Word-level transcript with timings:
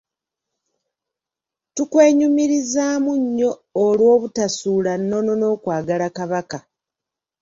Tukwenyumirizaamu 1.75 3.11
nnyo 3.21 3.51
olw'obutasuula 3.85 4.91
nnono 5.01 5.31
n'okwagala 5.39 6.07
Kabaka. 6.17 6.59